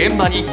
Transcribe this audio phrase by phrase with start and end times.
[0.00, 0.46] 現場に。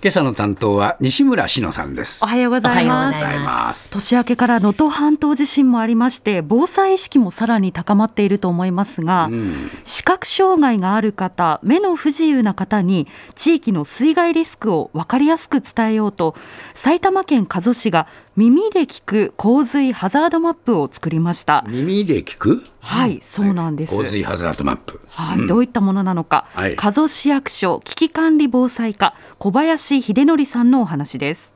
[0.00, 2.24] 今朝の担当は西村篠さんです。
[2.24, 3.22] おはようございます。
[3.22, 3.92] おはようございます。
[3.92, 9.70] 年明けから能登半島地震もありまして防災意識もさらに高まっていると思いますが、うん。
[9.84, 16.36] 視覚障害がある方目の不自由な方に地域の水害リスクを分かりやすく伝えようと
[16.74, 21.66] 埼玉県加須市が耳で聞く洪水ハザードマップを作りました。
[21.68, 22.64] 耳で聞く？
[22.80, 25.00] はいそうなんです、洪水ハザードマップ。
[25.08, 26.76] はい、どういったものなのか、はい。
[26.76, 31.52] 加須市役所危機管理防災課小林秀則さんのお話です。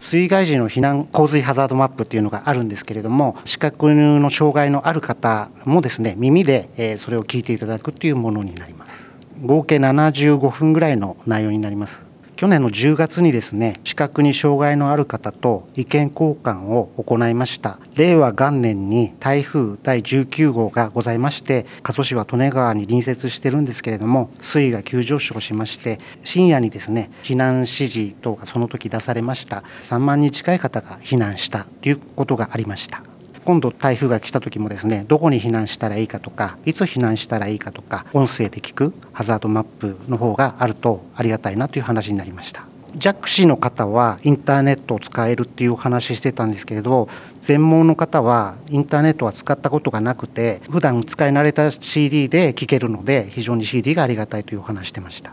[0.00, 9.10] 水害時の避難洪水ハザードマップっていうのがあるんですけれども視覚の障害のある方もですね耳でえーそれを聞いていただくっていうものになります。
[9.44, 12.02] 合計75分ぐらいの内容になります
[12.40, 17.78] 去年の10月にですね視覚に障害のある方と意見交換を行いました。
[17.96, 29.62] 令和元年に台風第19号がございまして加須市は利根川に隣接してるんですけれども水位が急上昇しまして深夜にですね避難指示等がその時出されました。
[29.82, 33.02] 3万人近い方が避難したということがありました。
[33.50, 42.68] 今度台風が来た時もですねどこに避難したらいいかとかいつ避難したらいいかとか音声で聞くハザードマップの方があるとありがたいなという話になりました。
[42.94, 47.08] 弱視の方はインターネットを使えるっていうお話してたんですけれど
[47.40, 55.32] 全盲の方はインターネットは使ったことがなくて普段使い慣れた CD で聴けるので非常に CD がありがたいというお話してました。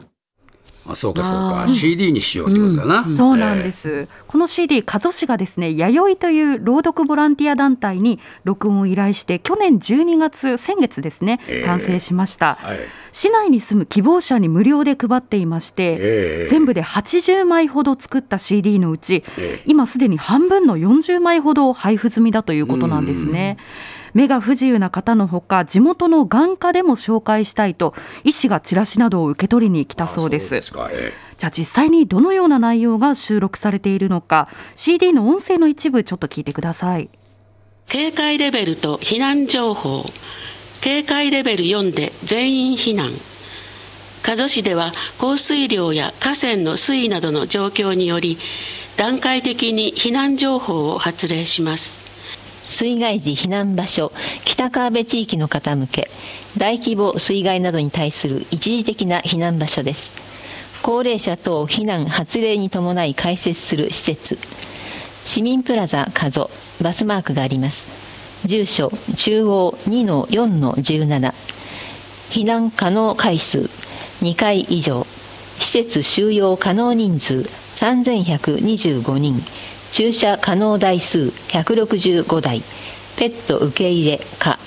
[0.88, 1.68] あそうかそうか。
[1.68, 5.74] CD にしようってことだな、そうなんです、この CD 加須市がですね。
[5.76, 11.66] 弥生という朗読ボランティア団体に録音を依頼して去年12月先月ですねええ。
[11.66, 12.80] 完成しました、はい。
[13.12, 15.98] 市内に住む希望者に無料で配っていまして、え
[16.46, 16.48] え。
[16.50, 19.64] 全部で80枚ほど作った CD のうち、ええ。
[19.66, 23.58] 今すでに半分の40枚ほど配布済みだということなんですね。
[24.14, 30.56] 目が不自由な方のほか地元の眼科でも紹介したいと医師がチラシなどを受け取りに来たそうです。
[30.56, 30.90] あか。
[30.92, 37.10] えじゃあ実際にどのような内容が収録されているのか CD の音声の一部ちょっと聞いてください。
[37.88, 40.06] 警戒レベルと避難情報。
[40.82, 43.14] 警戒レベル4で全員避難。
[44.28, 48.38] 加須市では降水量や河川の水位などの状況により
[48.98, 52.04] 段階的に避難情報を発令します
[52.68, 54.12] 水害時避難場所
[54.44, 56.12] 北川辺地域の方向け
[56.58, 60.14] 大規模水害などに対する一時的な避難場所です。
[60.84, 64.38] 高齢者等避難発令に伴い開設する施設
[65.26, 66.50] 市民プラザ加須
[66.82, 67.88] バスマークがあります。
[68.46, 71.34] 住所中央2-4-17
[72.30, 73.70] 避難可能回数
[74.22, 75.08] 2回以上
[75.60, 79.42] 施設収容可能人数3125人。
[79.92, 82.62] 駐車可能台数165台。
[83.18, 84.60] ペット受け入れ可。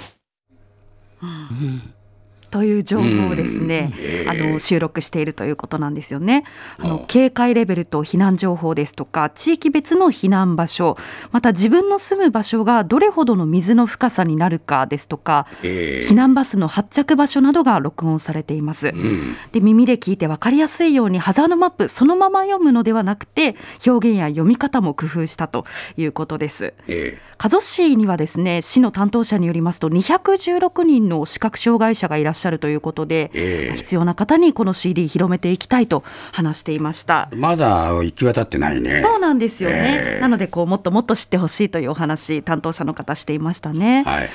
[2.50, 4.30] という情報をですね、ええ。
[4.30, 6.44] あの収録しているということなんですよね。
[6.78, 10.96] ああの警戒レベルと避難情報ですとか地域別の避難場所
[11.30, 18.88] また自分の住む場所がどれほどの水の深さになるかですとかえ避難バスの発着場所などが録音されています。
[18.88, 19.36] うん。
[19.52, 23.56] で耳で聞いて分かりやすいようにハザードマップそのまま読むのではなくて
[23.86, 25.64] 表現や読み方も工夫したと
[25.96, 26.74] いうことです。
[26.88, 33.76] え加須市にはですね市の担当者によりますと216人の視覚障害者がいらっしゃるということで、ええ。
[33.76, 36.02] 必要な方にこの CD 広めていきたいと
[36.32, 37.28] 話していました。
[37.34, 39.00] まだ行き渡ってないね。
[39.02, 40.20] そうなんですよね、ええ。
[40.20, 44.02] なのでこうもっともっと知ってほしいというお話担当者の方していましたね。
[44.04, 44.28] はい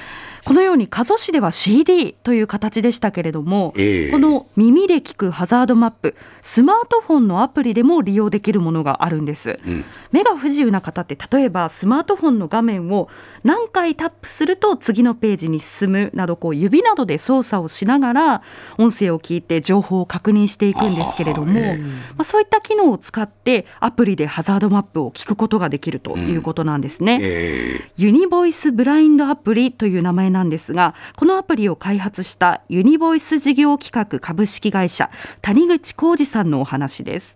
[0.46, 4.12] このように加須市では CD という形でしたけれども、ええ。
[4.12, 9.84] この耳で聞くハザードマップスマートフォンのアプリでも利用できるものがあるんです、うん。
[10.12, 13.10] 目が不自由な方って例えばスマートフォンの画面を
[13.44, 18.42] 何回タップすると次のページに進むなどこう指などで操作をしながら
[18.78, 21.90] 音声を聞いて情報を確認していくんですけれども、あええま
[22.20, 27.18] あ、そういった機能を使ってアプリでハザードマップを聞くことができるということなんですね。
[27.22, 35.10] えユニボイスブラインドアプリという名前なんですがこのアプリを開発したユニボイス事業企画株式会社
[35.42, 37.36] 谷口浩二さんのお話です。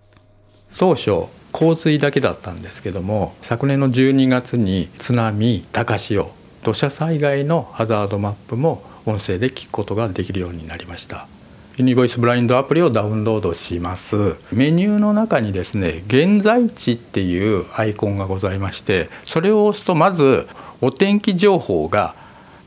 [0.77, 6.31] 当初洪水だけだったんですけども昨年の12月に津波高潮
[6.63, 11.27] 土砂災害のハザードマップも音声で聞くことができるようになりました
[11.77, 20.47] ユニボイスブラインドアプリをダウンロードしますメニューの中にですね現在地っていうアイコンがございましてそれを押すとまず
[20.81, 22.15] お天気情報が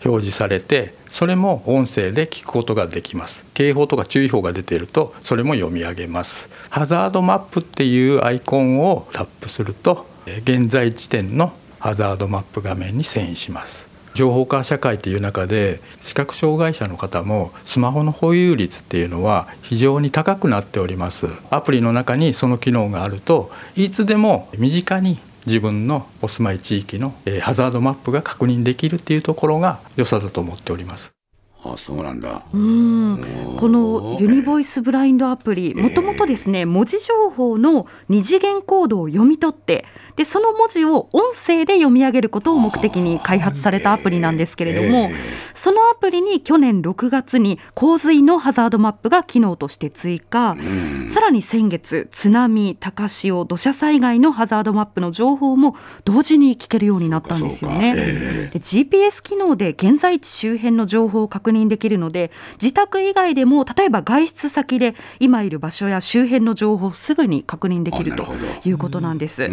[0.04, 3.44] 表示されてそれも音声で聞くことができます。
[3.54, 6.48] 警報とか注意報が出ているとそれも読み上げます。
[6.70, 13.88] ハザードマップっていうアイコンをタップするとえ現在地点のハザードマップ画面に遷移します。
[14.14, 21.28] 情報化社会っていう中で視覚障害者の方もスマホの保有率っていうのは非常に高くなっております。
[21.50, 31.21] アプリの中にその機能があるといつでも身近に自分のお住まい地域のハザードマップが確認できるっていうところが良さだと思っております。
[31.64, 32.42] あそうなんだ。
[32.52, 33.56] うん。
[33.56, 39.84] このユニボイスブラインドアプリもともとですね文字情報の二次元コードを読み取って
[40.16, 45.10] でその文字を音声で読み上げることを目的に開発されたアプリなんですけれども、
[45.54, 50.56] そのアプリに去年6月に洪水のハザードマップが機能として追加、
[51.10, 57.94] さらに先月津波高潮土砂災害のハザードマップの情報も同時に聞けるようになったんですよね。
[57.94, 58.02] で
[58.58, 68.26] GPS 機能で現在地周辺の情報を確認できるので自宅以外でも例えば外出先で今いる場所や周辺の情報をすぐに確認できると
[68.64, 69.48] いうことなんです。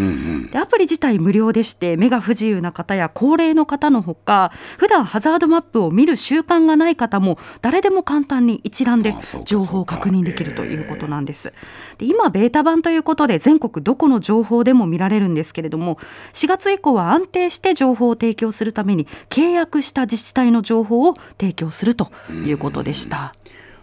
[0.51, 11.53] でアプリ自体無料でして目が不自由な方や高齢の方のほか普段ハザードマップを見る習慣がない方も誰でも簡単に一覧で情報を確認できるということなんです。
[11.97, 15.97] で今ベータ版ということで全国どこの情報でも見られるんですけれども
[16.33, 22.11] 4月以降は安定して情報を提供するために契約した自治体の情報を提供すると
[22.45, 23.33] いうことでした。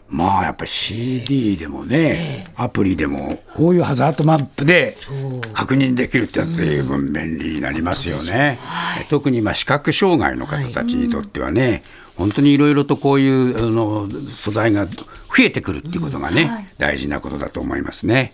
[0.08, 4.97] まあやっぱり CD でもね、アプリでもこういうハザードマップで
[5.53, 8.61] 確認できるって随分便利になりますよね。
[9.08, 11.82] 特にまあ視覚障害の方たちにとってはね、
[12.17, 14.94] 本当にいろいろとこういうあの素材が増
[15.41, 18.32] えてくるっていうことがね、大事なことだと思いますね。